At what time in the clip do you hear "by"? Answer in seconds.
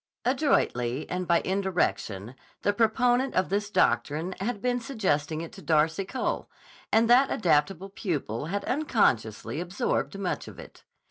1.27-1.41